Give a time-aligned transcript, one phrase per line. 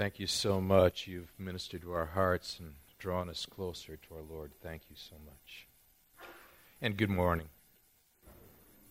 [0.00, 1.06] Thank you so much.
[1.06, 4.50] You've ministered to our hearts and drawn us closer to our Lord.
[4.62, 5.66] Thank you so much.
[6.80, 7.50] And good morning.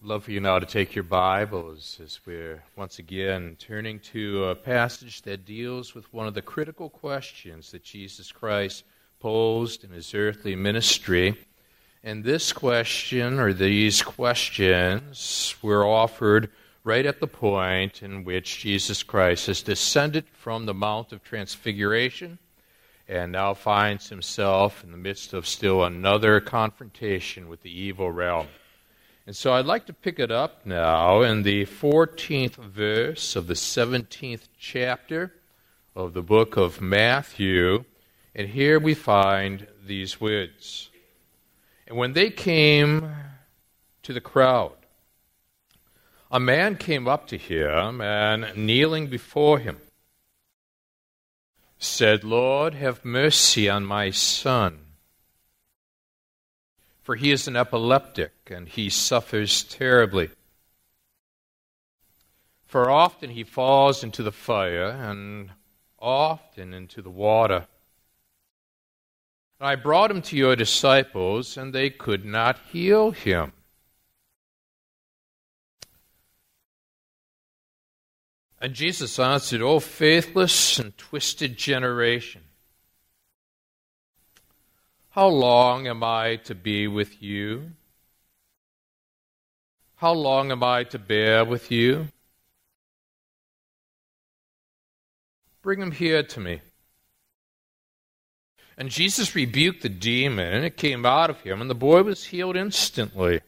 [0.04, 4.56] Love for you now to take your Bibles as we're once again turning to a
[4.56, 8.84] passage that deals with one of the critical questions that Jesus Christ
[9.20, 11.40] posed in his earthly ministry.
[12.04, 16.52] And this question, or these questions, were offered
[16.84, 22.40] right at the point in which Jesus Christ has descended from the Mount of Transfiguration
[23.08, 28.48] and now finds himself in the midst of still another confrontation with the evil realm.
[29.26, 33.54] And so I'd like to pick it up now in the 14th verse of the
[33.54, 35.34] 17th chapter
[35.96, 37.84] of the book of Matthew.
[38.34, 40.90] And here we find these words.
[41.88, 43.12] And when they came
[44.04, 44.79] to the crowd,
[46.32, 49.78] a man came up to him and, kneeling before him,
[51.78, 54.80] said, Lord, have mercy on my son.
[57.02, 60.30] For he is an epileptic and he suffers terribly.
[62.66, 65.50] For often he falls into the fire and
[65.98, 67.66] often into the water.
[69.60, 73.52] I brought him to your disciples, and they could not heal him.
[78.62, 82.42] And Jesus answered, O faithless and twisted generation,
[85.12, 87.72] how long am I to be with you?
[89.96, 92.08] How long am I to bear with you?
[95.62, 96.62] Bring him here to me.
[98.78, 102.26] And Jesus rebuked the demon, and it came out of him, and the boy was
[102.26, 103.42] healed instantly.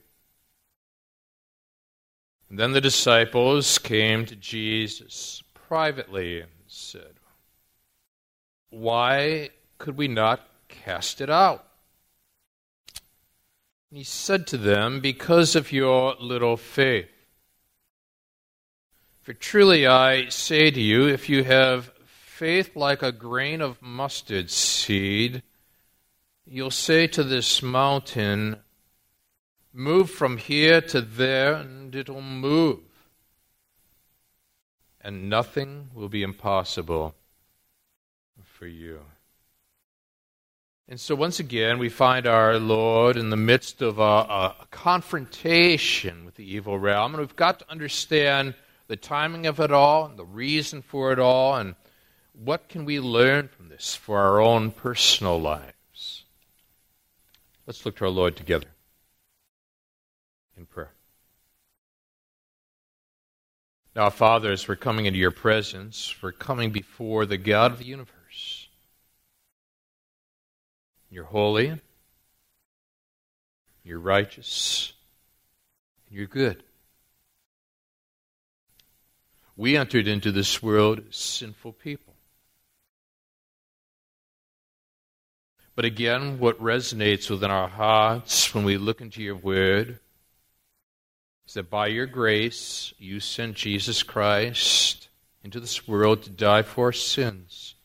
[2.51, 7.13] And then the disciples came to Jesus privately and said,
[8.71, 11.65] Why could we not cast it out?
[13.89, 17.07] And he said to them, Because of your little faith.
[19.21, 24.51] For truly I say to you, if you have faith like a grain of mustard
[24.51, 25.41] seed,
[26.45, 28.57] you'll say to this mountain,
[29.73, 32.79] Move from here to there, and it'll move.
[34.99, 37.15] And nothing will be impossible
[38.43, 38.99] for you.
[40.89, 46.25] And so, once again, we find our Lord in the midst of a, a, confrontation
[46.25, 47.13] with the evil realm.
[47.13, 48.55] And we've got to understand
[48.87, 51.55] the timing of it all and the reason for it all.
[51.55, 51.75] And
[52.33, 56.25] what can we learn from this for our own personal lives?
[57.65, 58.67] Let's look to our Lord together
[60.61, 60.93] in prayer.
[63.95, 67.85] Now, Father, as we're coming into your presence, we're coming before the God of the
[67.85, 68.67] universe.
[71.09, 71.81] You're holy,
[73.83, 74.93] you're righteous,
[76.07, 76.63] and you're good.
[79.57, 82.13] We entered into this world sinful people.
[85.75, 89.99] But again, what resonates within our hearts when we look into your word
[91.51, 95.09] is that by your grace you sent Jesus Christ
[95.43, 97.75] into this world to die for our sins.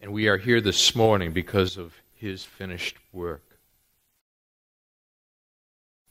[0.00, 3.44] And we are here this morning because of his finished work.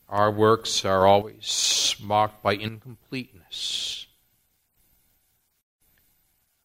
[0.07, 4.05] Our works are always marked by incompleteness.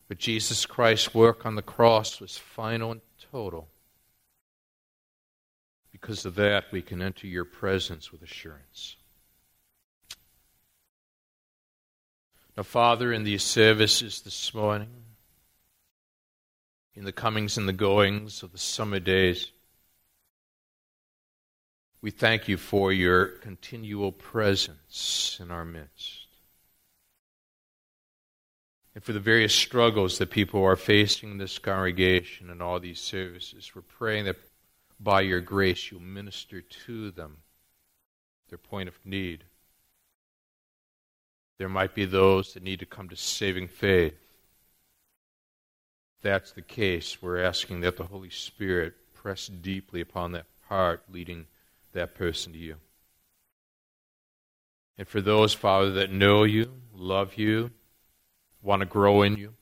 [0.09, 3.01] But Jesus Christ's work on the cross was final and
[3.33, 3.69] total.
[6.05, 8.97] Because of that, we can enter your presence with assurance.
[12.59, 14.91] Now, Father, in these services this morning,
[16.95, 19.51] in the comings and the goings of the summer days,
[22.03, 26.27] we thank you for your continual presence in our midst.
[28.95, 33.01] And for the various struggles that people are facing in this congregation and all these
[33.01, 34.37] services, we're praying that
[35.05, 37.37] by your grace, you minister to them,
[38.49, 39.45] their point of need.
[41.59, 44.15] There might be those that need to come to saving faith.
[46.17, 51.05] If that's the case, we're asking that the Holy Spirit press deeply upon that heart,
[51.13, 51.47] leading
[51.93, 52.77] that person to you.
[54.99, 57.71] And for those, Father, that know you, love you,
[58.63, 59.55] want to grow in you,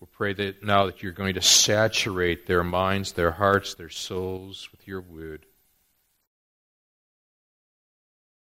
[0.00, 4.68] we pray that now that you're going to saturate their minds, their hearts, their souls
[4.72, 5.44] with your word.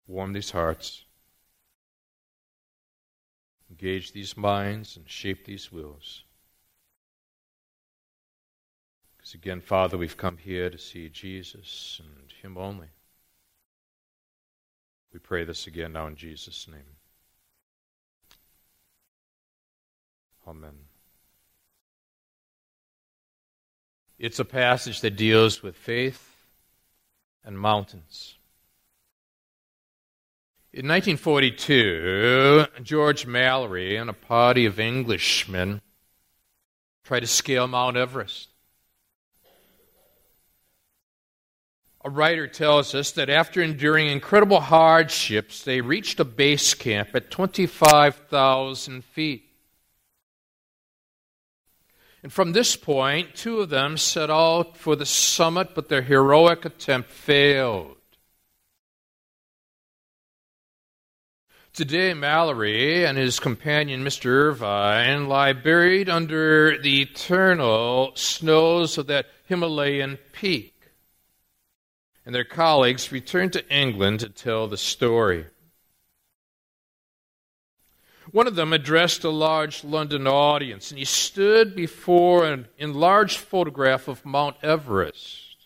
[0.07, 1.05] Warm these hearts.
[3.71, 6.25] engage these minds and shape these wills.
[9.17, 12.89] Because again, Father, we've come here to see Jesus and Him only.
[15.13, 16.97] We pray this again now in Jesus' name.
[20.47, 20.90] Amen.
[24.21, 26.45] It's a passage that deals with faith
[27.43, 28.37] and mountains.
[30.75, 35.81] In 1942, George Mallory and a party of Englishmen
[37.03, 38.51] tried to scale Mount Everest.
[42.05, 47.31] A writer tells us that after enduring incredible hardships, they reached a base camp at
[47.31, 49.50] 25,000 feet.
[52.23, 56.65] And from this point, two of them set out for the summit, but their heroic
[56.65, 57.97] attempt failed.
[61.73, 64.27] Today, Mallory and his companion, Mr.
[64.27, 70.81] Irvine, lie buried under the eternal snows of that Himalayan peak
[72.31, 75.47] and their colleagues returned to England to tell the story.
[78.33, 84.07] One of them addressed a large London audience, and he stood before an enlarged photograph
[84.07, 85.57] of Mount Everest.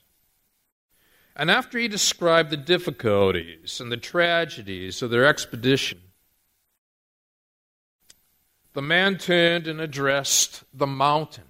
[1.36, 6.00] And after he described the difficulties and the tragedies of their expedition,
[8.72, 11.44] the man turned and addressed the mountain.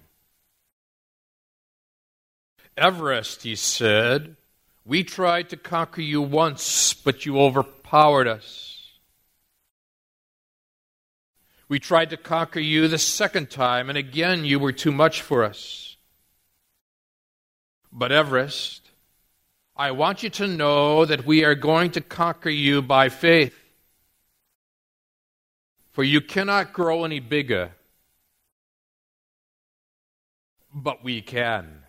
[2.75, 4.35] Everest, he said,
[4.83, 8.74] we tried to conquer you once, but you overpowered us.
[11.67, 15.43] We tried to conquer you the second time, and again you were too much for
[15.43, 15.97] us.
[17.91, 18.91] But Everest,
[19.75, 23.55] I want you to know that we are going to conquer you by faith.
[25.91, 27.71] For you cannot grow any bigger,
[30.73, 31.83] but we can.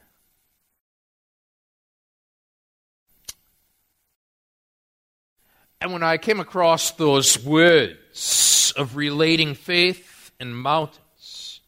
[5.81, 11.61] And when I came across those words of relating faith and mountains,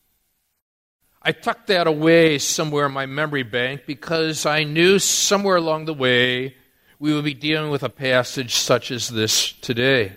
[1.23, 5.95] I tucked that away somewhere in my memory bank because I knew somewhere along the
[5.95, 6.55] way
[6.99, 10.13] we would be dealing with a passage such as this today.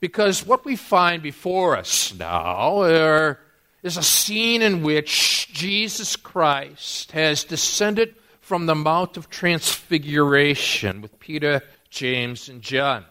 [0.00, 3.40] Because what we find before us now are,
[3.82, 11.18] is a scene in which Jesus Christ has descended from the Mount of Transfiguration with
[11.18, 11.62] Peter
[11.94, 13.04] James, and John.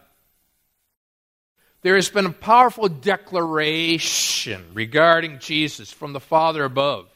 [1.84, 7.10] There has been a powerful declaration regarding Jesus from the Father above.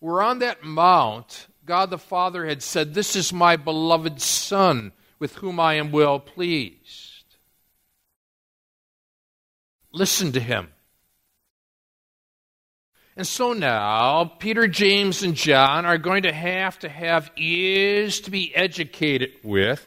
[0.00, 1.46] We're on that mount.
[1.66, 6.18] God the Father had said, This is my beloved Son, with whom I am well
[6.18, 7.26] pleased.
[9.92, 10.68] Listen to him.
[13.18, 18.30] And so now, Peter, James, and John are going to have to have ears to
[18.30, 19.86] be educated with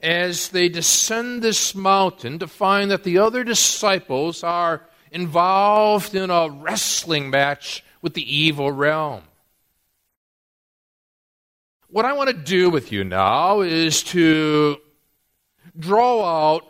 [0.00, 6.48] as they descend this mountain to find that the other disciples are involved in a
[6.48, 9.22] wrestling match with the evil realm.
[11.88, 14.76] What I want to do with you now is to
[15.78, 16.64] draw out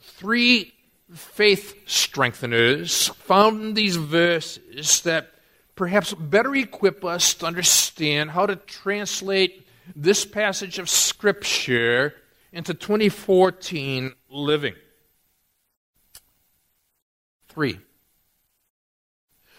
[0.00, 0.72] three
[1.12, 5.30] faith strengtheners found in these verses that
[5.74, 9.66] perhaps better equip us to understand how to translate
[9.96, 12.14] this passage of Scripture
[12.52, 14.74] into 2014 living.
[17.48, 17.80] Three.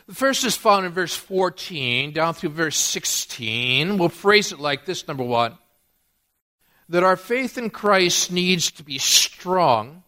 [0.07, 3.97] The first is found in verse 14 down through verse 16.
[3.97, 5.57] We'll phrase it like this number one
[6.89, 10.03] that our faith in Christ needs to be strong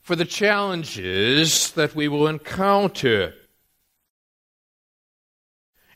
[0.00, 3.34] for the challenges that we will encounter.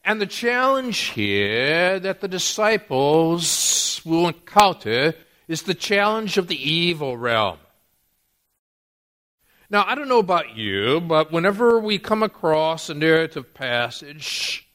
[0.04, 5.14] And the challenge here that the disciples will encounter
[5.48, 7.58] is the challenge of the evil realm.
[9.68, 14.68] Now, I don't know about you, but whenever we come across a narrative passage,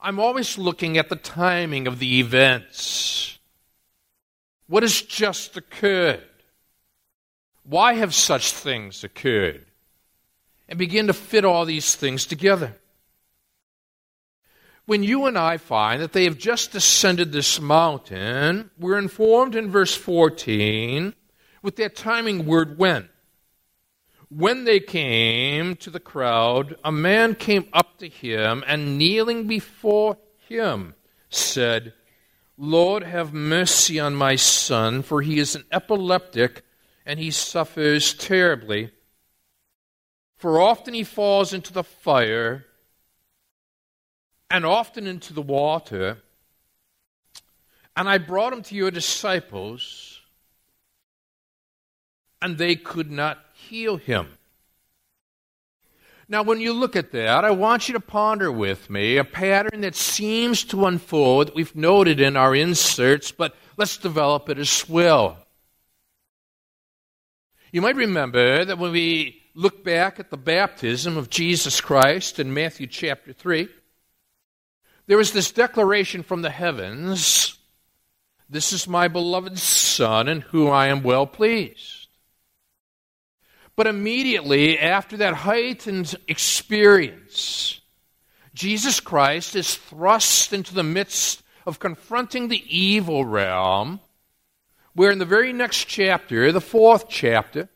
[0.00, 3.38] I'm always looking at the timing of the events.
[4.66, 6.22] What has just occurred?
[7.64, 9.66] Why have such things occurred?
[10.68, 12.76] And begin to fit all these things together
[14.86, 19.70] when you and I find that they have just ascended this mountain, we're informed in
[19.70, 21.14] verse 14
[21.62, 23.08] with that timing word when.
[24.28, 30.18] When they came to the crowd, a man came up to him and kneeling before
[30.48, 30.94] him
[31.30, 31.94] said,
[32.58, 36.62] Lord, have mercy on my son, for he is an epileptic
[37.06, 38.90] and he suffers terribly.
[40.36, 42.66] For often he falls into the fire
[44.50, 46.18] and often into the water.
[47.96, 50.20] And I brought him to your disciples,
[52.42, 54.28] and they could not heal him.
[56.28, 59.82] Now, when you look at that, I want you to ponder with me a pattern
[59.82, 64.88] that seems to unfold that we've noted in our inserts, but let's develop it as
[64.88, 65.38] well.
[67.72, 72.54] You might remember that when we look back at the baptism of Jesus Christ in
[72.54, 73.68] Matthew chapter 3,
[75.06, 77.58] there was this declaration from the heavens
[78.48, 82.08] This is my beloved Son, in whom I am well pleased.
[83.76, 87.80] But immediately after that heightened experience,
[88.54, 94.00] Jesus Christ is thrust into the midst of confronting the evil realm,
[94.94, 97.68] where in the very next chapter, the fourth chapter,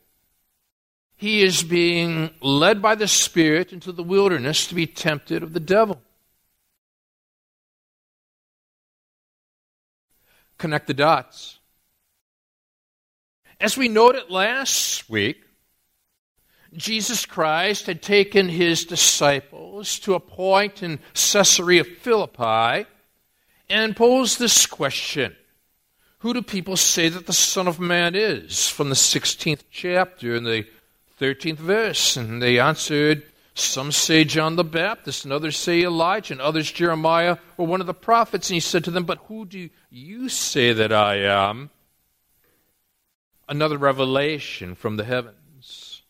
[1.17, 5.59] he is being led by the Spirit into the wilderness to be tempted of the
[5.59, 6.01] devil.
[10.59, 11.57] Connect the dots.
[13.59, 15.41] As we noted last week,
[16.73, 22.87] Jesus Christ had taken his disciples to a point in Caesarea Philippi
[23.69, 25.35] and posed this question
[26.19, 28.69] Who do people say that the Son of Man is?
[28.69, 30.67] From the 16th chapter in the
[31.19, 32.17] 13th verse.
[32.17, 33.23] And they answered,
[33.59, 37.87] Some say John the Baptist, and others say Elijah, and others Jeremiah or one of
[37.87, 38.49] the prophets.
[38.49, 41.69] And he said to them, But who do you say that I am?
[43.47, 46.03] Another revelation from the heavens.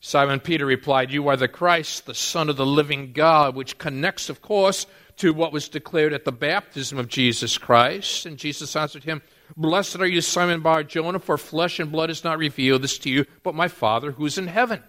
[0.00, 4.28] Simon Peter replied, You are the Christ, the Son of the living God, which connects,
[4.28, 8.24] of course, to what was declared at the baptism of Jesus Christ.
[8.24, 9.20] And Jesus answered him,
[9.56, 13.10] Blessed are you, Simon Bar Jonah, for flesh and blood has not revealed this to
[13.10, 14.82] you, but my Father who's in heaven.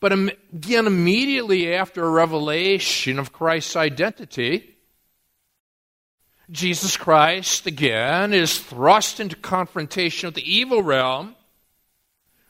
[0.00, 4.76] But again, immediately after a revelation of Christ's identity,
[6.50, 11.36] Jesus Christ again is thrust into confrontation with the evil realm,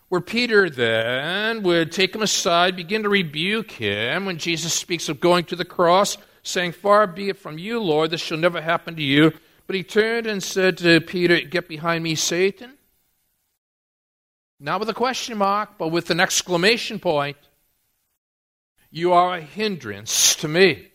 [0.09, 5.21] where Peter then would take him aside, begin to rebuke him when Jesus speaks of
[5.21, 8.97] going to the cross, saying, Far be it from you, Lord, this shall never happen
[8.97, 9.33] to you.
[9.67, 12.73] But he turned and said to Peter, Get behind me, Satan.
[14.63, 17.39] Not with a question mark, but with an exclamation point.
[18.91, 20.89] You are a hindrance to me.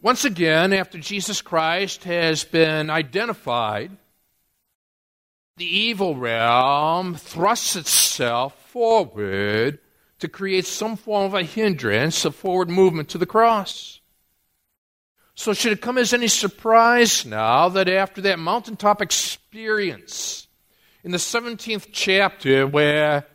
[0.00, 3.90] Once again, after Jesus Christ has been identified,
[5.56, 9.80] the evil realm thrusts itself forward
[10.20, 14.00] to create some form of a hindrance, a forward movement to the cross.
[15.34, 20.47] So, should it come as any surprise now that after that mountaintop experience
[21.04, 23.26] in the 17th chapter, where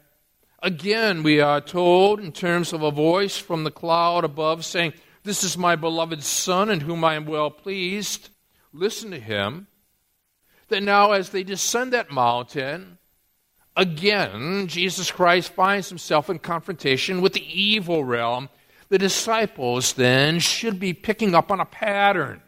[0.62, 4.94] again we are told in terms of a voice from the cloud above saying,
[5.24, 8.30] This is my beloved Son in whom I am well pleased,
[8.74, 9.68] listen to him,
[10.68, 12.98] that now as they descend that mountain,
[13.76, 18.50] again Jesus Christ finds himself in confrontation with the evil realm.
[18.90, 22.43] The disciples then should be picking up on a pattern.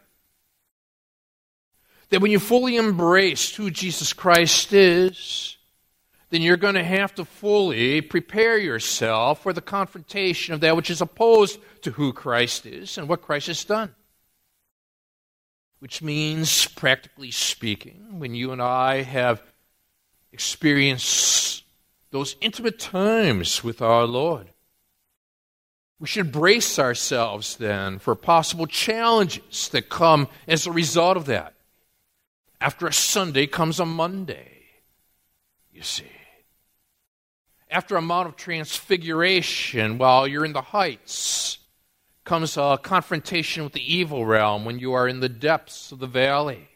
[2.16, 5.58] That when you fully embrace who Jesus Christ is,
[6.30, 10.90] then you're going to have to fully prepare yourself for the confrontation of that which
[10.90, 13.94] is opposed to who Christ is and what Christ has done.
[15.80, 19.44] Which means, practically speaking, when you and I have
[20.32, 21.66] experienced
[22.12, 24.48] those intimate times with our Lord,
[26.00, 31.55] we should brace ourselves then for possible challenges that come as a result of that.
[32.66, 34.64] After a Sunday comes a Monday,
[35.72, 36.10] you see.
[37.70, 41.60] After a Mount of Transfiguration, while you're in the heights,
[42.24, 46.08] comes a confrontation with the evil realm when you are in the depths of the
[46.08, 46.68] valley.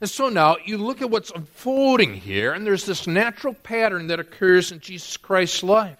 [0.00, 4.18] And so now you look at what's unfolding here, and there's this natural pattern that
[4.18, 5.98] occurs in Jesus Christ's life.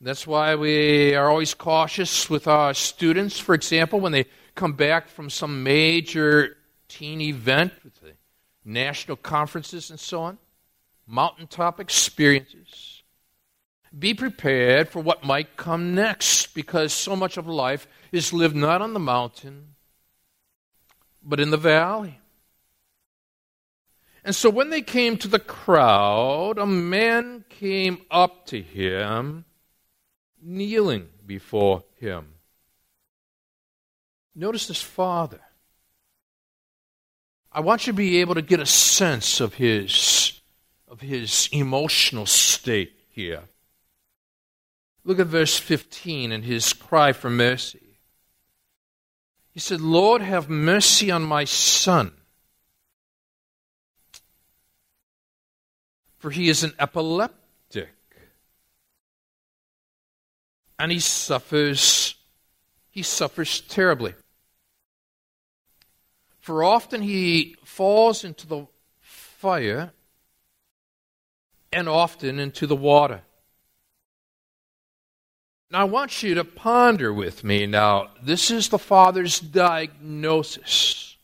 [0.00, 4.24] That's why we are always cautious with our students, for example, when they
[4.60, 6.54] come back from some major
[6.86, 8.12] teen event with the
[8.62, 10.36] national conferences and so on,
[11.06, 13.02] mountaintop experiences.
[13.98, 18.82] Be prepared for what might come next because so much of life is lived not
[18.82, 19.76] on the mountain,
[21.22, 22.20] but in the valley.
[24.22, 29.46] And so when they came to the crowd, a man came up to him
[30.42, 32.34] kneeling before him.
[34.40, 35.42] Notice his father.
[37.52, 40.40] I want you to be able to get a sense of his,
[40.88, 43.42] of his emotional state here.
[45.04, 47.98] Look at verse 15 and his cry for mercy.
[49.50, 52.12] He said, Lord, have mercy on my son,
[56.16, 57.90] for he is an epileptic,
[60.78, 62.14] and he suffers,
[62.90, 64.14] he suffers terribly.
[66.40, 68.66] For often he falls into the
[69.00, 69.92] fire
[71.72, 73.22] and often into the water.
[75.70, 78.08] Now, I want you to ponder with me now.
[78.20, 81.16] This is the father's diagnosis.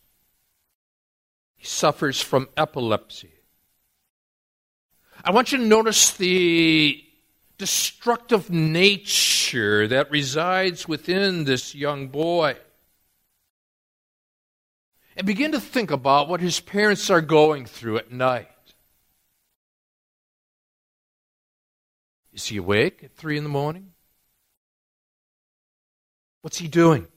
[1.56, 3.32] He suffers from epilepsy.
[5.24, 7.02] I want you to notice the
[7.58, 12.56] destructive nature that resides within this young boy.
[15.16, 18.48] And begin to think about what his parents are going through at night.
[22.34, 23.92] Is he awake at 3 in the morning?
[26.42, 27.08] What's he doing?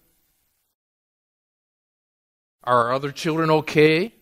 [2.64, 4.14] Are our other children okay?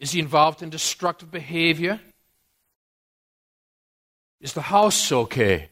[0.00, 2.00] Is he involved in destructive behavior?
[4.40, 5.71] Is the house okay?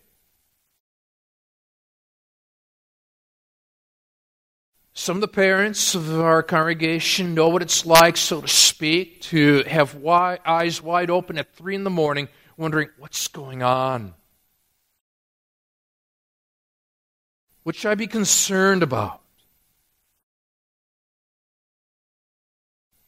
[4.92, 9.62] Some of the parents of our congregation know what it's like, so to speak, to
[9.64, 14.14] have wide, eyes wide open at 3 in the morning, wondering, what's going on?
[17.62, 19.20] What should I be concerned about?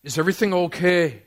[0.05, 1.23] Is everything okay?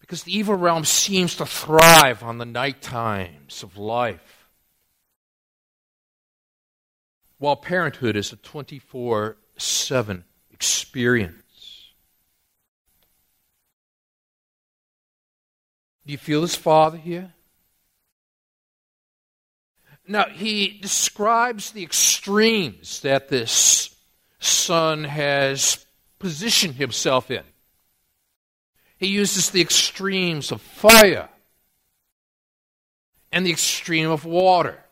[0.00, 4.39] Because the evil realm seems to thrive on the night times of life,
[7.40, 11.90] while parenthood is a 24 7 experience.
[16.06, 17.32] Do you feel his father here?
[20.06, 23.94] Now, he describes the extremes that this
[24.38, 25.84] son has
[26.18, 27.44] positioned himself in.
[28.98, 31.28] He uses the extremes of fire
[33.32, 34.84] and the extreme of water.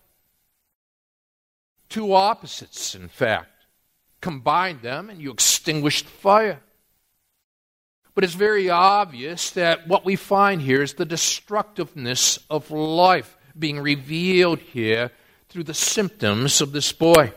[1.88, 3.51] Two opposites, in fact.
[4.20, 6.61] Combine them and you extinguish the fire.
[8.14, 13.79] But it's very obvious that what we find here is the destructiveness of life being
[13.79, 15.12] revealed here
[15.48, 17.33] through the symptoms of this boy.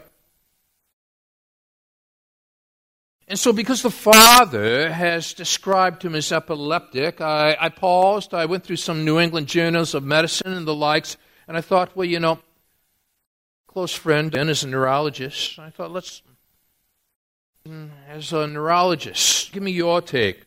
[3.28, 8.34] And so, because the father has described him as epileptic, I, I, paused.
[8.34, 11.16] I went through some New England journals of medicine and the likes,
[11.48, 12.40] and I thought, well, you know,
[13.74, 15.58] close friend Ben is a neurologist.
[15.58, 16.22] I thought, let's,
[17.68, 20.44] mm, as a neurologist, give me your take.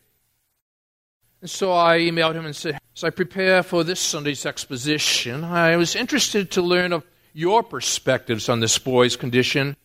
[1.41, 5.75] And so I emailed him and said, as I prepare for this Sunday's exposition, I
[5.75, 9.75] was interested to learn of your perspectives on this boy's condition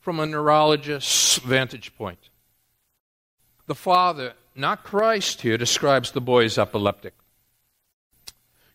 [0.00, 2.30] from a neurologist's vantage point.
[3.66, 7.14] The father, not Christ here, describes the boy as epileptic.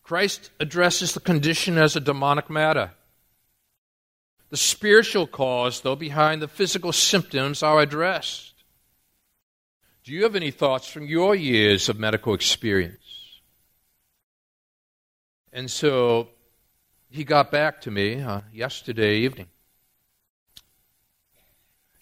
[0.04, 2.92] Christ addresses the condition as a demonic matter.
[4.50, 8.54] The spiritual cause, though, behind the physical symptoms are addressed.
[10.04, 13.42] Do you have any thoughts from your years of medical experience?
[15.54, 16.30] And so
[17.10, 19.48] he got back to me uh, yesterday evening.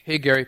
[0.04, 0.48] Hey, Gary.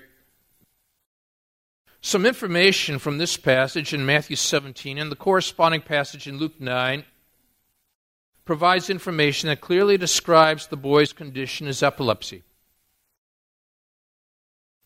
[2.01, 7.03] Some information from this passage in Matthew 17 and the corresponding passage in Luke 9
[8.49, 12.41] provides information that clearly describes the boy's condition as epilepsy.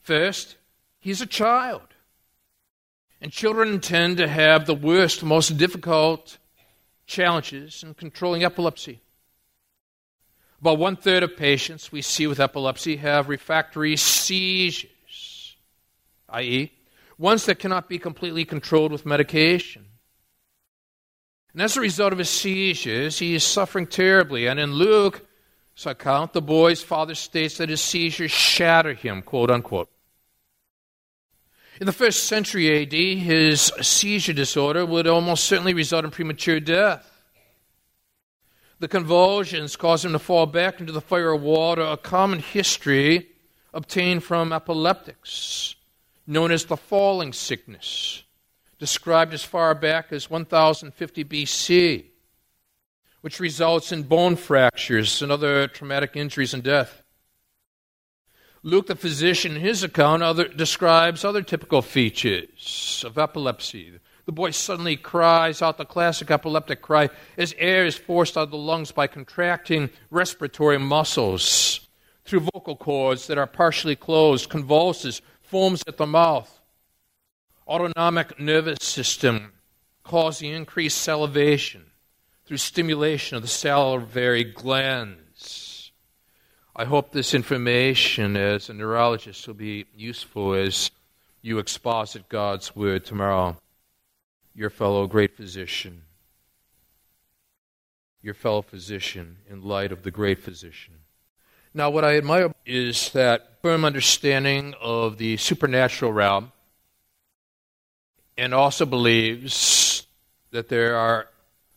[0.02, 0.58] First,
[1.00, 1.88] he's a child.
[3.22, 6.38] And children tend to have the worst, most difficult
[7.06, 9.00] challenges in controlling epilepsy.
[10.60, 15.56] About one third of patients we see with epilepsy have refractory seizures,
[16.28, 16.70] i.e.,
[17.18, 19.86] ones that cannot be completely controlled with medication.
[21.54, 24.48] And as a result of his seizures, he is suffering terribly.
[24.48, 25.22] And in Luke's
[25.86, 29.90] account, the boy's father states that his seizures shatter him, quote unquote.
[31.80, 37.10] In the first century AD, his seizure disorder would almost certainly result in premature death.
[38.80, 43.30] The convulsions caused him to fall back into the fire of water, a common history
[43.74, 45.76] obtained from epileptics,
[46.28, 48.23] known as the falling sickness,
[48.84, 52.04] described as far back as 1050 BC,
[53.22, 57.02] which results in bone fractures and other traumatic injuries and death.
[58.62, 64.00] Luke, the physician, in his account, other, describes other typical features of epilepsy.
[64.26, 68.52] The boy suddenly cries out the classic epileptic cry as air is forced out of
[68.52, 71.88] the lungs by contracting respiratory muscles
[72.26, 76.60] through vocal cords that are partially closed, convulses, foams at the mouth.
[77.68, 79.54] Autonomic nervous system
[80.04, 81.86] causing increased salivation
[82.46, 85.74] through stimulation of the salivary glands
[86.76, 90.90] I hope this information as a neurologist will be useful as
[91.44, 93.58] you exposit God's word tomorrow.
[94.56, 96.02] Your fellow great physician,
[98.24, 100.96] your fellow physician in light of the great physician.
[101.76, 106.53] Now, what I admire is that firm understanding of the supernatural realm
[108.38, 110.06] and also believes
[110.52, 111.28] that there are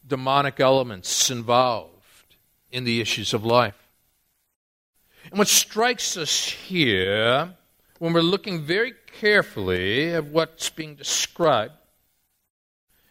[0.07, 2.37] demonic elements involved
[2.71, 3.88] in the issues of life.
[5.31, 7.55] And what strikes us here,
[7.99, 11.73] when we're looking very carefully at what's being described,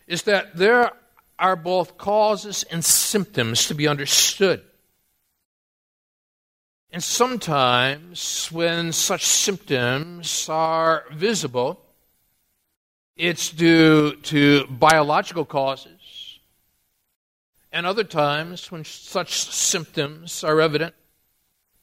[0.08, 0.92] is that there
[1.38, 4.62] are both causes and symptoms to be understood.
[6.92, 11.85] And sometimes, when such symptoms are visible,
[13.15, 16.39] it's due to biological causes.
[17.71, 20.95] And other times, when such symptoms are evident,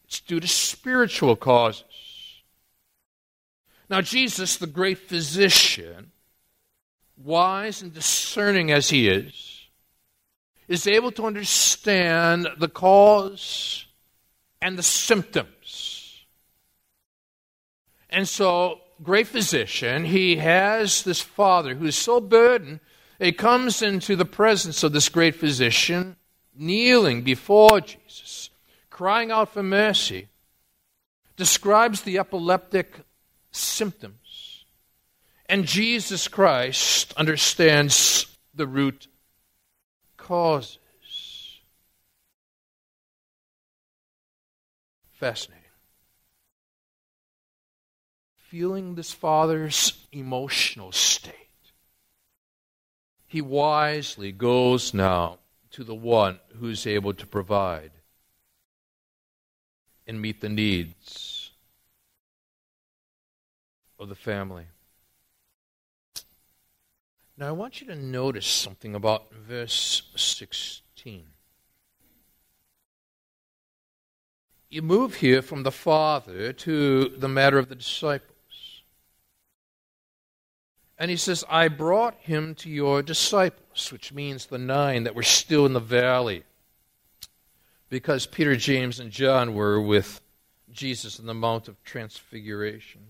[0.05, 2.43] it's due to spiritual causes.
[3.89, 6.13] Now, Jesus, the great physician,
[7.17, 9.67] wise and discerning as he is,
[10.69, 13.85] is able to understand the cause
[14.63, 16.25] and the symptoms.
[18.09, 22.81] And so, great physician, he has this father who is so burdened,
[23.19, 26.17] he comes into the presence of this great physician,
[26.55, 28.51] kneeling before Jesus
[28.91, 30.29] crying out for mercy,
[31.37, 33.01] describes the epileptic
[33.51, 34.65] symptoms.
[35.47, 39.09] And Jesus Christ understands the root
[40.17, 40.79] causes.
[45.15, 45.62] Fascinating.
[48.53, 51.33] Feeling this father's emotional state,
[53.27, 55.39] he wisely goes now
[55.71, 57.93] to the one who's able to provide
[60.07, 61.53] and meet the needs
[63.99, 64.67] of the family.
[67.39, 71.25] Now, I want you to notice something about verse 16.
[74.69, 78.29] You move here from the Father to the matter of the disciples.
[81.03, 85.25] And he says, I brought him to your disciples, which means the nine that were
[85.25, 86.45] still in the valley
[87.91, 90.21] because Peter, James, and John were with
[90.71, 93.01] Jesus on the Mount of Transfiguration.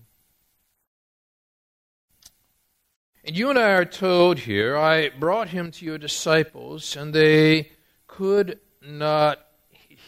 [3.23, 7.73] And you and I are told here, I brought him to your disciples, and they
[8.07, 9.39] could not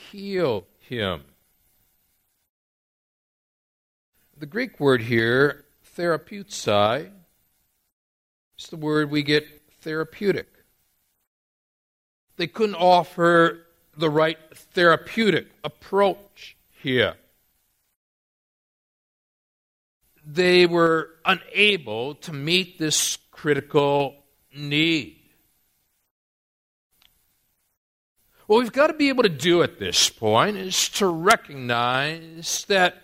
[0.09, 1.21] heal him.
[4.35, 7.11] The Greek word here, therapeutoi,
[8.57, 9.45] is the word we get
[9.81, 10.47] therapeutic.
[12.37, 13.65] They couldn't offer
[13.97, 17.15] the right therapeutic approach here.
[20.25, 24.15] They were unable to meet this critical
[24.55, 25.17] need.
[28.47, 33.01] What we've got to be able to do at this point is to recognize that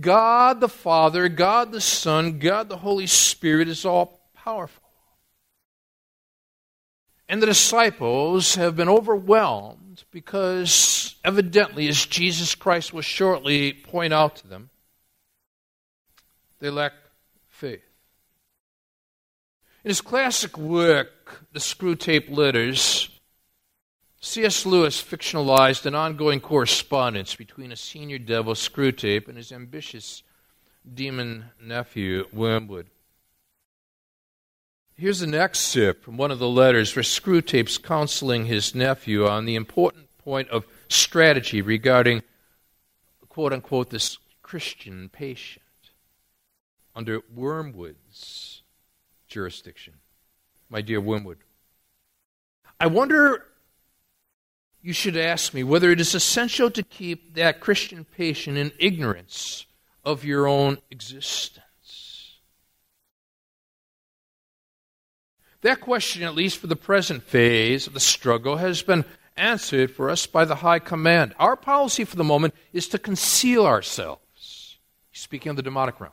[0.00, 4.82] God the Father, God the Son, God the Holy Spirit is all powerful.
[7.28, 14.36] And the disciples have been overwhelmed because, evidently, as Jesus Christ will shortly point out
[14.36, 14.70] to them,
[16.58, 16.92] they lack
[17.48, 17.82] faith.
[19.84, 23.08] In his classic work, The Screwtape Letters,
[24.20, 24.66] C.S.
[24.66, 30.22] Lewis fictionalized an ongoing correspondence between a senior devil, Screwtape, and his ambitious
[30.94, 32.88] demon nephew, Wormwood.
[35.02, 39.56] Here's an excerpt from one of the letters where Screwtape's counseling his nephew on the
[39.56, 42.22] important point of strategy regarding,
[43.28, 45.64] quote unquote, this Christian patient
[46.94, 48.62] under Wormwood's
[49.26, 49.94] jurisdiction.
[50.70, 51.38] My dear Wormwood,
[52.78, 53.44] I wonder,
[54.82, 59.66] you should ask me, whether it is essential to keep that Christian patient in ignorance
[60.04, 61.58] of your own existence.
[65.62, 69.04] That question, at least for the present phase of the struggle, has been
[69.36, 71.34] answered for us by the high command.
[71.38, 74.22] Our policy for the moment is to conceal ourselves
[75.12, 76.12] speaking of the demonic realm.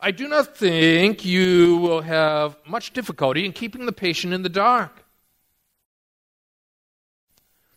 [0.00, 4.48] I do not think you will have much difficulty in keeping the patient in the
[4.48, 5.04] dark.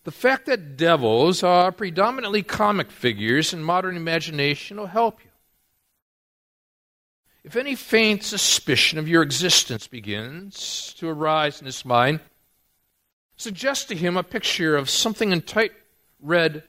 [0.04, 5.29] The fact that devils are predominantly comic figures in modern imagination will help you.
[7.50, 12.20] If any faint suspicion of your existence begins to arise in his mind,
[13.38, 15.72] suggest to him a picture of something in tight
[16.22, 16.62] red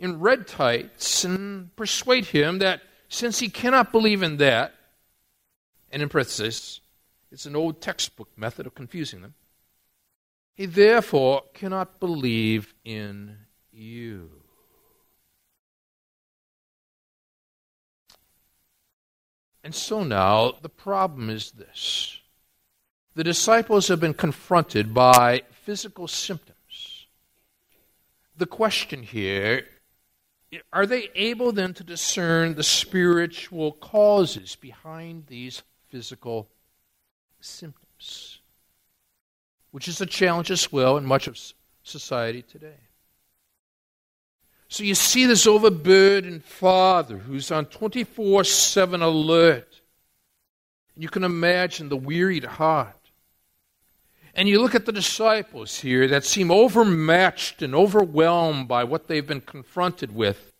[0.00, 4.74] in red tights and persuade him that since he cannot believe in that,
[5.92, 6.80] and in parenthesis,
[7.30, 9.34] it's an old textbook method of confusing them,
[10.54, 13.36] he therefore cannot believe in
[13.70, 14.39] you.
[19.62, 22.18] And so now the problem is this
[23.14, 27.06] the disciples have been confronted by physical symptoms.
[28.36, 29.66] The question here
[30.72, 36.48] are they able then to discern the spiritual causes behind these physical
[37.40, 38.40] symptoms?
[39.70, 41.38] Which is a challenge as well in much of
[41.84, 42.89] society today.
[44.70, 49.80] So you see this overburdened father who's on 24 7 alert.
[50.96, 52.94] You can imagine the wearied heart.
[54.32, 59.26] And you look at the disciples here that seem overmatched and overwhelmed by what they've
[59.26, 60.52] been confronted with.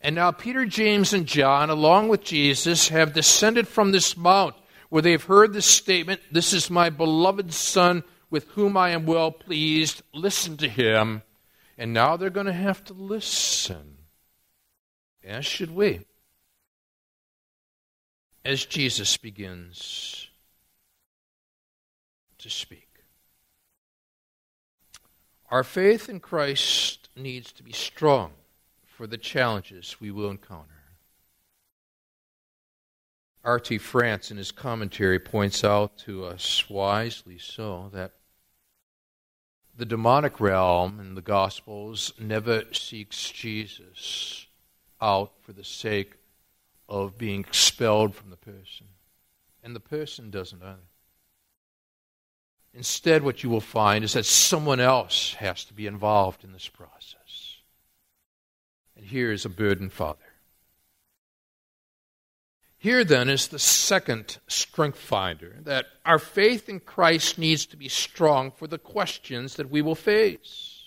[0.00, 4.54] And now Peter, James, and John, along with Jesus, have descended from this mount
[4.88, 9.32] where they've heard this statement This is my beloved Son with whom I am well
[9.32, 10.02] pleased.
[10.14, 11.22] Listen to him.
[11.78, 13.98] And now they're going to have to listen.
[15.24, 16.00] As should we.
[18.44, 20.28] As Jesus begins
[22.38, 22.88] to speak.
[25.50, 28.32] Our faith in Christ needs to be strong
[28.84, 30.70] for the challenges we will encounter.
[33.44, 33.78] R.T.
[33.78, 38.12] France, in his commentary, points out to us, wisely so, that
[39.76, 44.46] the demonic realm in the Gospels never seeks Jesus
[45.00, 46.14] out for the sake
[46.88, 48.86] of being expelled from the person.
[49.62, 50.78] And the person doesn't either.
[52.72, 56.68] Instead, what you will find is that someone else has to be involved in this
[56.68, 57.56] process.
[58.96, 60.25] And here is a burdened father.
[62.86, 67.88] Here, then, is the second strength finder that our faith in Christ needs to be
[67.88, 70.84] strong for the questions that we will face.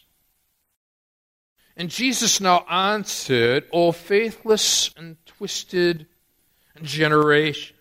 [1.75, 6.05] And Jesus now answered, O faithless and twisted
[6.81, 7.75] generation.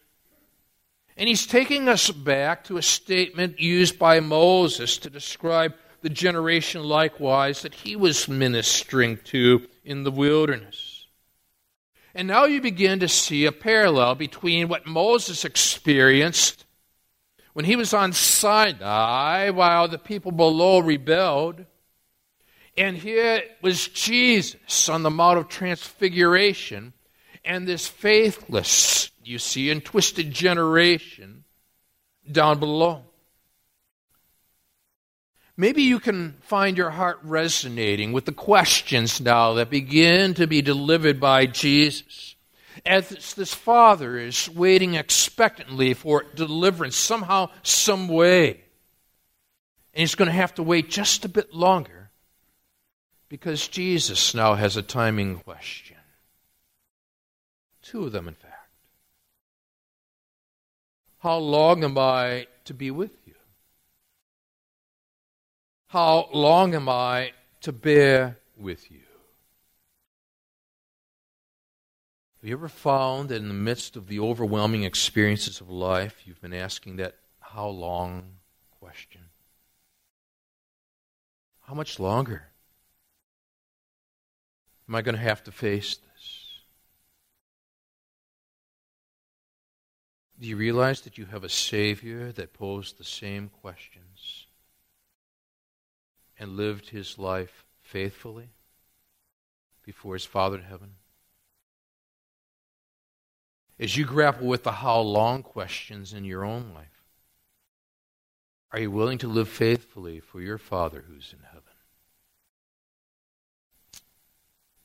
[1.16, 6.82] And he's taking us back to a statement used by Moses to describe the generation
[6.82, 10.87] likewise that he was ministering to in the wilderness.
[12.18, 16.66] And now you begin to see a parallel between what Moses experienced
[17.52, 21.64] when he was on Sinai while the people below rebelled.
[22.76, 26.92] And here was Jesus on the Mount of Transfiguration,
[27.44, 31.44] and this faithless, you see, and twisted generation
[32.28, 33.04] down below.
[35.60, 40.62] Maybe you can find your heart resonating with the questions now that begin to be
[40.62, 42.36] delivered by Jesus.
[42.86, 48.50] As this father is waiting expectantly for deliverance somehow, some way.
[49.92, 52.10] And he's going to have to wait just a bit longer
[53.28, 55.96] because Jesus now has a timing question.
[57.82, 58.54] Two of them, in fact.
[61.18, 63.17] How long am I to be with?
[65.88, 69.00] How long am I to bear with you?
[72.40, 76.42] Have you ever found that in the midst of the overwhelming experiences of life, you've
[76.42, 78.34] been asking that how long
[78.78, 79.22] question?
[81.62, 82.44] How much longer
[84.88, 86.44] am I going to have to face this?
[90.38, 94.07] Do you realize that you have a Savior that posed the same questions?
[96.38, 98.50] And lived his life faithfully
[99.84, 100.90] before his Father in heaven?
[103.80, 106.86] As you grapple with the how long questions in your own life,
[108.72, 111.62] are you willing to live faithfully for your Father who's in heaven?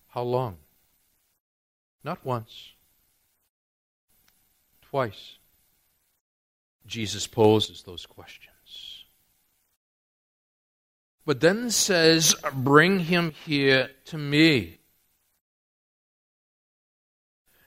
[0.09, 0.57] How long?
[2.03, 2.73] Not once,
[4.81, 5.37] twice.
[6.85, 8.52] Jesus poses those questions
[11.25, 14.79] but then says, Bring him here to me.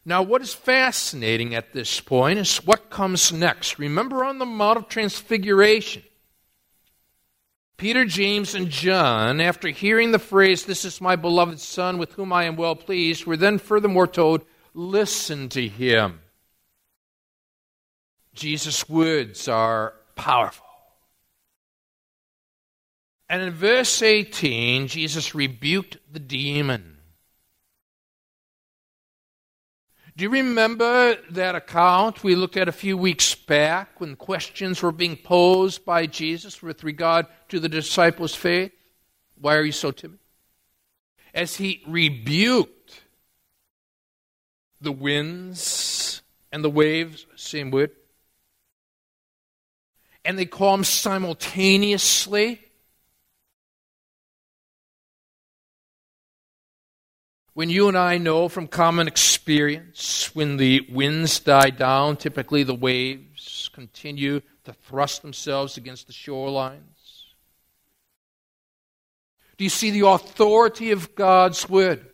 [0.05, 3.79] Now, what is fascinating at this point is what comes next.
[3.79, 6.05] Remember on the Mount of Transfiguration,
[7.77, 12.33] Peter, James, and John, after hearing the phrase, This is my beloved Son with whom
[12.33, 16.21] I am well pleased, were then furthermore told, Listen to him.
[18.33, 20.66] Jesus' words are powerful.
[23.29, 26.97] And in verse 18, Jesus rebuked the demon.
[30.17, 34.93] Do you remember that account we looked at a few weeks back when questions were
[34.93, 38.73] being posed by Jesus with regard to the disciples' faith?
[39.39, 40.19] Why are you so timid?
[41.35, 43.03] As he rebuked
[44.81, 47.91] the winds and the waves, same word,
[50.25, 52.66] and they him simultaneously
[57.57, 62.75] When you and I know from common experience, when the winds die down, typically the
[62.75, 66.83] waves continue to thrust themselves against the shorelines.
[69.57, 72.05] Do you see the authority of God's Word?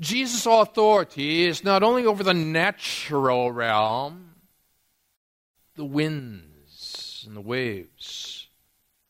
[0.00, 4.32] Jesus' authority is not only over the natural realm,
[5.76, 8.48] the winds and the waves,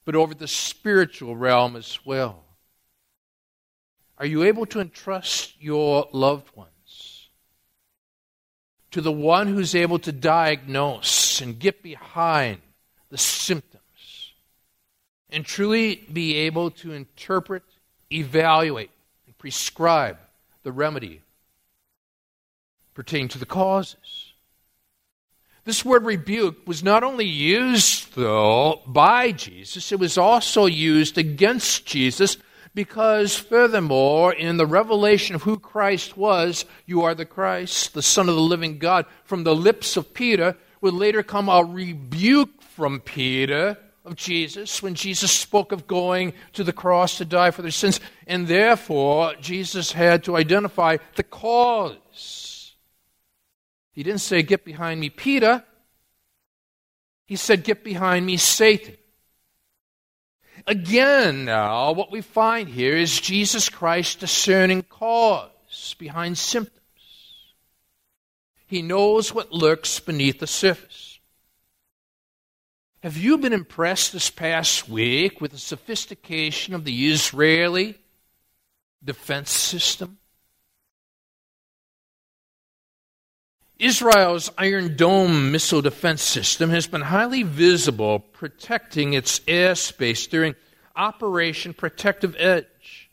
[0.04, 2.44] but over the spiritual realm as well.
[4.20, 7.28] Are you able to entrust your loved ones
[8.90, 12.60] to the one who's able to diagnose and get behind
[13.08, 13.80] the symptoms
[15.30, 17.62] and truly be able to interpret,
[18.12, 18.90] evaluate,
[19.24, 20.18] and prescribe
[20.64, 21.22] the remedy
[22.92, 24.34] pertaining to the causes?
[25.64, 31.86] This word rebuke was not only used, though, by Jesus, it was also used against
[31.86, 32.36] Jesus
[32.74, 38.28] because, furthermore, in the revelation of who Christ was, you are the Christ, the Son
[38.28, 43.00] of the living God, from the lips of Peter would later come a rebuke from
[43.00, 47.70] Peter of Jesus when Jesus spoke of going to the cross to die for their
[47.70, 48.00] sins.
[48.26, 52.74] And therefore, Jesus had to identify the cause.
[53.92, 55.64] He didn't say, Get behind me, Peter.
[57.26, 58.96] He said, Get behind me, Satan.
[60.66, 66.76] Again, now, what we find here is Jesus Christ discerning cause behind symptoms.
[68.66, 71.18] He knows what lurks beneath the surface.
[73.02, 77.96] Have you been impressed this past week with the sophistication of the Israeli
[79.02, 80.19] defense system?
[83.80, 90.54] Israel's Iron Dome missile defense system has been highly visible, protecting its airspace during
[90.94, 93.10] Operation Protective Edge.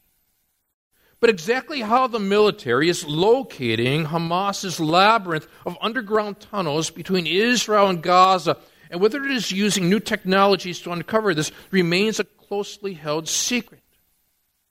[1.22, 8.04] But exactly how the military is locating Hamas's labyrinth of underground tunnels between Israel and
[8.04, 8.58] Gaza,
[8.92, 13.84] and whether it is using new technologies to uncover this, remains a closely held secret.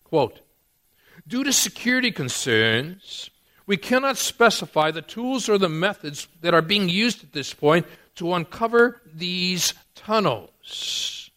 [0.05, 0.41] Quote
[1.27, 3.31] Due to security concerns,
[3.67, 7.87] we cannot specify the tools or the methods that are being used at this point
[8.15, 11.31] to uncover these tunnels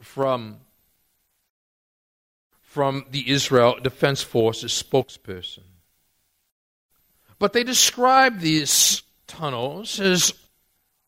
[0.00, 0.58] from,
[2.62, 5.62] from the Israel Defense Forces spokesperson.
[7.38, 10.34] But they describe these tunnels as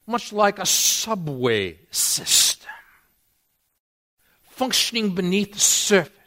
[0.06, 2.70] much like a subway system,
[4.44, 6.21] functioning beneath the surface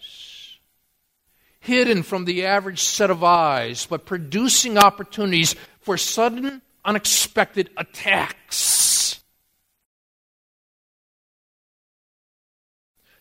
[1.65, 9.19] hidden from the average set of eyes, but producing opportunities for sudden, unexpected attacks.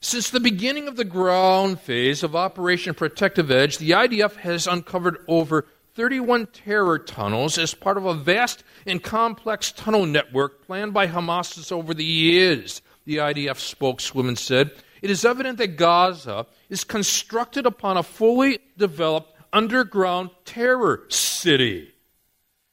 [0.00, 5.24] Since the beginning of the ground phase of Operation Protective Edge, the IDF has uncovered
[5.26, 11.06] over 31 terror tunnels as part of a vast and complex tunnel network planned by
[11.06, 14.72] Hamas over the years, the IDF spokeswoman said.
[15.04, 21.92] It is evident that Gaza is constructed upon a fully developed underground terror city,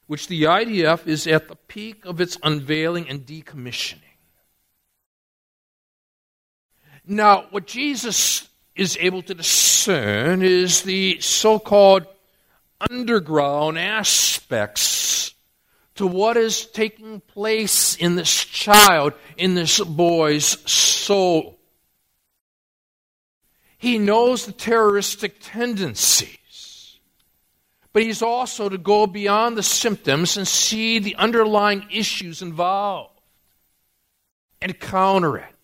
[0.06, 4.16] which the IDF is at the peak of its unveiling and decommissioning.
[7.04, 12.06] Now, what Jesus is able to discern is the so called
[12.80, 15.34] underground aspects
[15.96, 21.58] to what is taking place in this child, in this boy's soul.
[23.82, 27.00] He knows the terroristic tendencies.
[27.92, 33.20] But he's also to go beyond the symptoms and see the underlying issues involved
[34.60, 35.56] and counter it.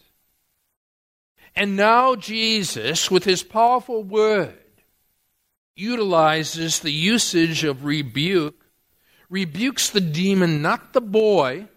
[1.55, 4.59] And now, Jesus, with his powerful word,
[5.77, 8.67] utilizes the usage of rebuke,
[9.31, 11.69] rebukes the demon, not the boy,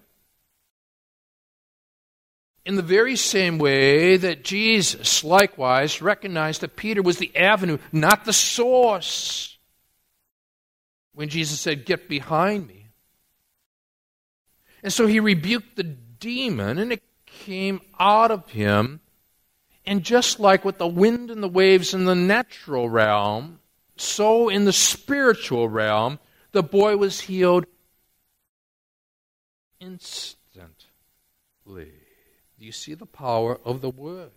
[2.65, 8.25] in the very same way that Jesus likewise recognized that Peter was the avenue, not
[8.25, 9.57] the source.
[11.13, 12.87] When Jesus said, Get behind me.
[14.83, 19.01] And so he rebuked the demon, and it came out of him.
[19.85, 23.59] And just like with the wind and the waves in the natural realm,
[23.97, 26.19] so in the spiritual realm,
[26.51, 27.65] the boy was healed
[29.79, 30.37] instantly.
[32.61, 34.29] Do you see the power of the Word?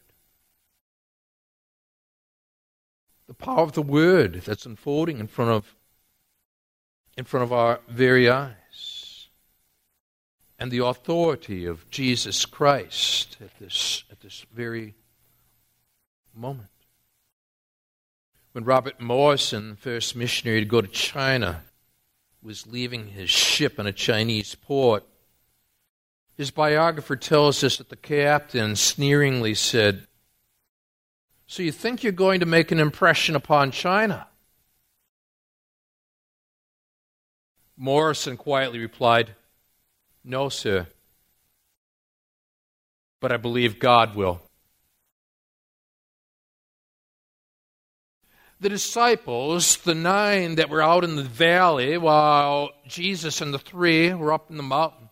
[3.26, 5.76] The power of the Word that's unfolding in front of,
[7.18, 9.28] in front of our very eyes.
[10.58, 14.94] And the authority of Jesus Christ at this, at this very
[16.34, 16.70] moment.
[18.52, 21.64] When Robert Morrison, the first missionary to go to China,
[22.42, 25.04] was leaving his ship in a Chinese port,
[26.36, 30.06] his biographer tells us that the captain sneeringly said,
[31.46, 34.26] So you think you're going to make an impression upon China?
[37.76, 39.34] Morrison quietly replied,
[40.24, 40.86] No, sir.
[43.20, 44.40] But I believe God will.
[48.60, 54.12] The disciples, the nine that were out in the valley, while Jesus and the three
[54.14, 55.10] were up in the mountain,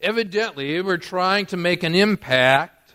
[0.00, 2.94] evidently we're trying to make an impact,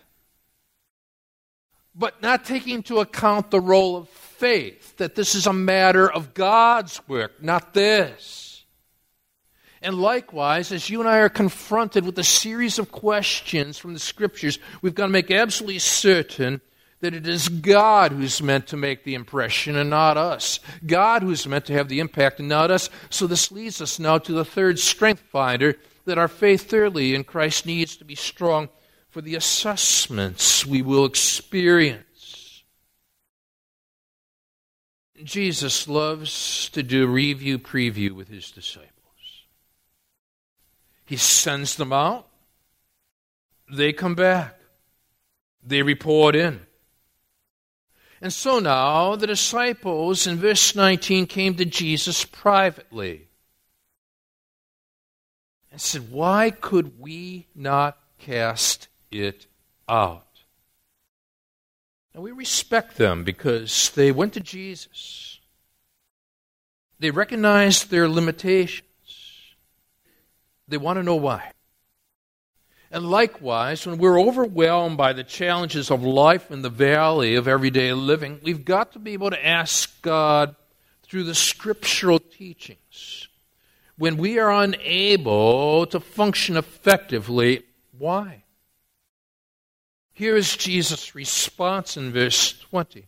[1.94, 6.34] but not taking into account the role of faith, that this is a matter of
[6.34, 8.64] God's work, not this.
[9.80, 14.00] And likewise, as you and I are confronted with a series of questions from the
[14.00, 16.62] Scriptures, we've got to make absolutely certain
[17.00, 20.58] that it is God who's meant to make the impression and not us.
[20.86, 22.88] God who's meant to have the impact and not us.
[23.10, 27.24] So this leads us now to the third strength finder that our faith, thirdly, in
[27.24, 28.68] Christ needs to be strong
[29.08, 32.64] for the assessments we will experience.
[35.22, 38.90] Jesus loves to do review preview with his disciples.
[41.06, 42.26] He sends them out,
[43.70, 44.58] they come back,
[45.64, 46.60] they report in.
[48.20, 53.28] And so now the disciples in verse 19 came to Jesus privately
[55.74, 59.48] and said, Why could we not cast it
[59.88, 60.24] out?
[62.14, 65.40] And we respect them because they went to Jesus.
[67.00, 68.84] They recognized their limitations.
[70.68, 71.50] They want to know why.
[72.92, 77.92] And likewise, when we're overwhelmed by the challenges of life in the valley of everyday
[77.94, 80.54] living, we've got to be able to ask God
[81.02, 83.26] through the scriptural teachings
[83.96, 87.62] when we are unable to function effectively,
[87.96, 88.44] why?
[90.12, 93.06] Here is Jesus' response in verse 20.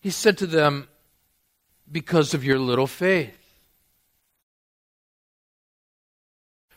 [0.00, 0.88] He said to them,
[1.90, 3.38] Because of your little faith.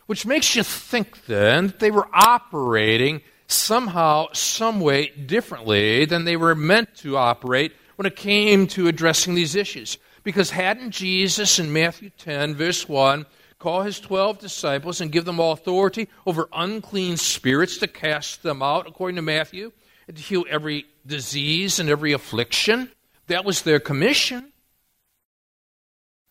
[0.06, 6.36] Which makes you think then that they were operating somehow, some way differently than they
[6.36, 9.98] were meant to operate when it came to addressing these issues.
[10.26, 13.26] Because hadn't Jesus in Matthew 10, verse 1,
[13.60, 18.60] call his 12 disciples and give them all authority over unclean spirits to cast them
[18.60, 19.70] out, according to Matthew,
[20.08, 22.90] and to heal every disease and every affliction?
[23.28, 24.52] That was their commission.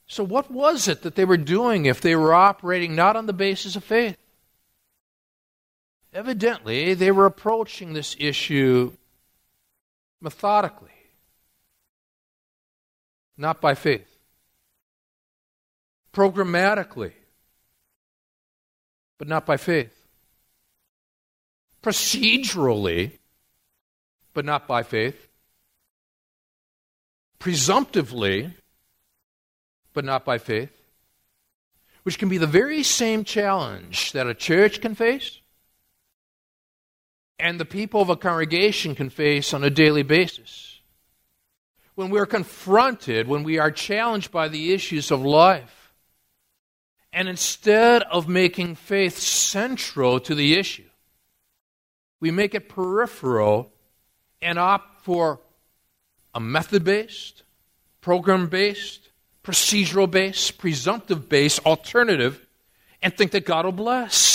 [0.07, 3.33] So, what was it that they were doing if they were operating not on the
[3.33, 4.17] basis of faith?
[6.11, 8.91] Evidently, they were approaching this issue
[10.19, 10.94] methodically
[13.37, 14.07] not by faith.
[16.13, 17.11] Programmatically,
[19.17, 19.93] but not by faith.
[21.83, 23.11] Procedurally,
[24.33, 25.27] but not by faith.
[27.39, 28.53] Presumptively,
[29.93, 30.71] but not by faith.
[32.03, 35.39] Which can be the very same challenge that a church can face
[37.37, 40.74] and the people of a congregation can face on a daily basis
[41.95, 45.93] when we're confronted, when we are challenged by the issues of life,
[47.11, 50.89] and instead of making faith central to the issue,
[52.19, 53.71] we make it peripheral
[54.41, 55.39] and opt for
[56.33, 57.43] a method based,
[58.01, 59.09] program based,
[59.43, 62.45] procedural based, presumptive based alternative
[63.01, 64.34] and think that God will bless.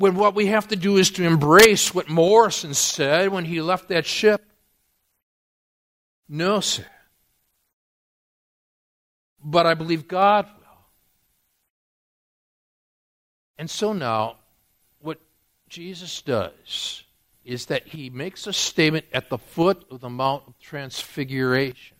[0.00, 3.88] When what we have to do is to embrace what Morrison said when he left
[3.88, 4.42] that ship?
[6.26, 6.86] No, sir.
[9.44, 10.78] But I believe God will.
[13.58, 14.36] And so now,
[15.00, 15.18] what
[15.68, 17.04] Jesus does
[17.44, 21.98] is that he makes a statement at the foot of the Mount of Transfiguration,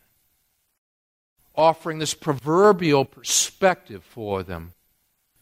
[1.55, 4.73] offering this proverbial perspective for them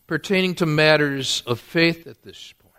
[0.09, 2.75] pertaining to matters of faith at this point.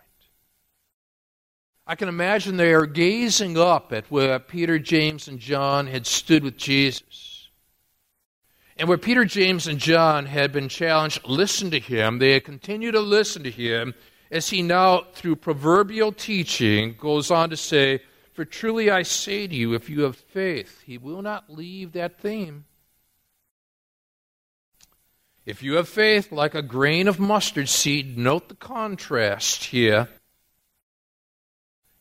[1.86, 6.44] I can imagine they are gazing up at where Peter, James, and John had stood
[6.44, 7.48] with Jesus.
[8.76, 12.18] And where Peter, James, and John had been challenged, listen to him.
[12.18, 13.94] They had continued to listen to him
[14.30, 18.02] as he now, through proverbial teaching, goes on to say,
[18.32, 22.20] For truly I say to you, if you have faith, he will not leave that
[22.20, 22.64] theme.
[25.46, 30.08] If you have faith like a grain of mustard seed, note the contrast here.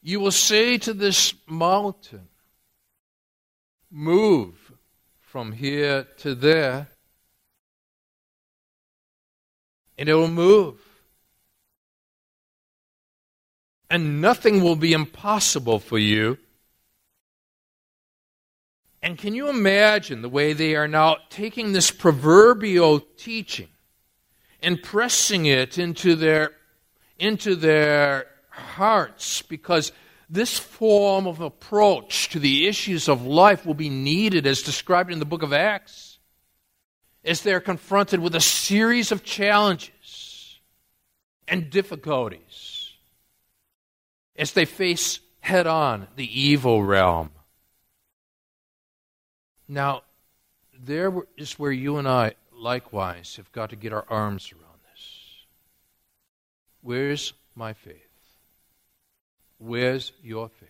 [0.02, 2.28] You will say to this mountain,
[3.92, 4.72] Move
[5.20, 6.88] from here to there,
[9.98, 10.80] and it will move.
[13.90, 16.38] And nothing will be impossible for you
[19.02, 23.70] and can you imagine the way they are now taking this proverbial teaching
[24.62, 26.52] and pressing it into their,
[27.18, 29.41] into their hearts?
[29.41, 29.93] Because
[30.30, 35.20] this form of approach to the issues of life will be needed as described in
[35.20, 36.20] the book of Acts
[37.24, 40.60] as they're confronted with a series of challenges
[41.47, 42.93] and difficulties
[44.36, 47.32] as they face head on the evil realm
[49.70, 50.01] now,
[50.84, 55.45] there is where you and I likewise have got to get our arms around this.
[56.82, 57.95] Where's my faith?
[59.59, 60.70] Where's your faith?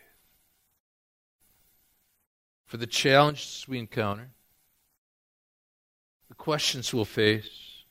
[2.65, 4.29] For the challenges we encounter,
[6.27, 7.83] the questions we'll face,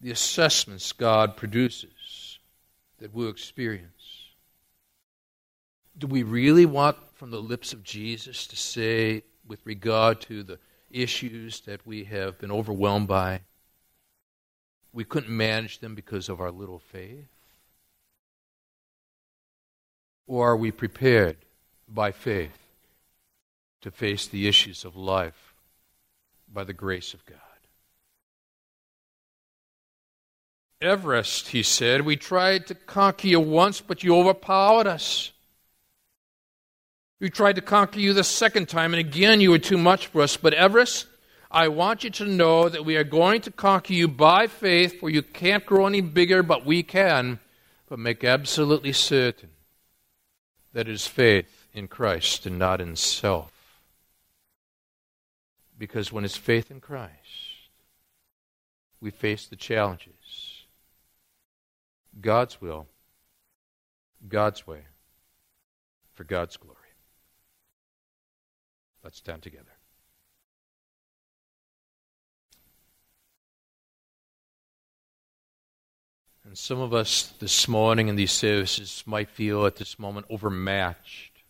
[0.00, 2.38] the assessments God produces
[2.98, 3.90] that we'll experience.
[5.96, 10.58] Do we really want from the lips of Jesus to say, with regard to the
[10.90, 13.40] issues that we have been overwhelmed by.
[14.92, 17.26] We couldn't manage them because of our little faith.
[20.26, 21.36] Or are we prepared
[21.88, 22.58] by faith
[23.82, 25.54] to face the issues of life
[26.52, 27.38] by the grace of God?
[30.80, 35.32] Everest, he said, we tried to conquer you once, but you overpowered us.
[37.20, 40.22] We tried to conquer you the second time, and again you were too much for
[40.22, 40.36] us.
[40.36, 41.06] But Everest,
[41.50, 45.08] I want you to know that we are going to conquer you by faith, for
[45.08, 47.38] you can't grow any bigger, but we can.
[47.88, 49.50] But make absolutely certain
[50.72, 53.52] that it is faith in Christ and not in self.
[55.78, 57.12] Because when it's faith in Christ,
[59.00, 60.64] we face the challenges.
[62.20, 62.86] God's will,
[64.28, 64.82] God's way,
[66.14, 66.73] for God's glory.
[69.04, 69.64] Let's stand together.
[76.44, 81.42] And some of us this morning in these services might feel at this moment overmatched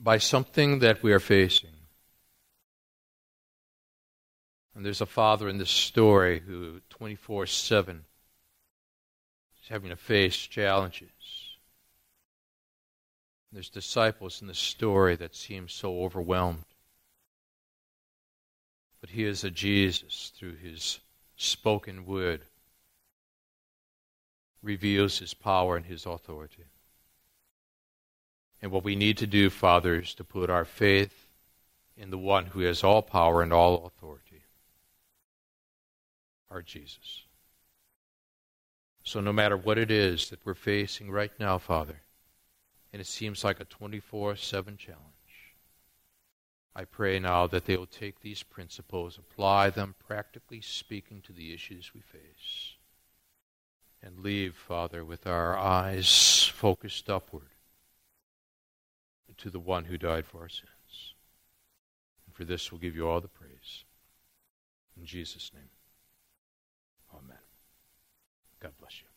[0.00, 1.70] by something that we are facing.
[4.74, 8.04] And there's a father in this story who 24 7
[9.62, 11.15] is having to face challenges.
[13.52, 16.64] There's disciples in the story that seem so overwhelmed.
[19.00, 21.00] But he is a Jesus through his
[21.36, 22.42] spoken word
[24.62, 26.64] reveals his power and his authority.
[28.60, 31.26] And what we need to do, Father, is to put our faith
[31.96, 34.42] in the one who has all power and all authority,
[36.50, 37.22] our Jesus.
[39.04, 42.02] So, no matter what it is that we're facing right now, Father,
[42.96, 45.02] and it seems like a 24 7 challenge.
[46.74, 51.52] I pray now that they will take these principles, apply them, practically speaking, to the
[51.52, 52.76] issues we face,
[54.02, 57.50] and leave, Father, with our eyes focused upward
[59.36, 61.12] to the one who died for our sins.
[62.24, 63.84] And for this, we'll give you all the praise.
[64.98, 65.68] In Jesus' name,
[67.12, 67.36] amen.
[68.58, 69.15] God bless you.